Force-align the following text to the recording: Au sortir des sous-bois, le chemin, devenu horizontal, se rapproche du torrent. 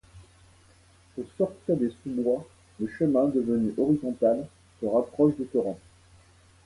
Au 1.15 1.23
sortir 1.37 1.75
des 1.77 1.89
sous-bois, 2.01 2.43
le 2.79 2.87
chemin, 2.87 3.25
devenu 3.27 3.71
horizontal, 3.77 4.47
se 4.79 4.87
rapproche 4.87 5.35
du 5.35 5.45
torrent. 5.45 5.79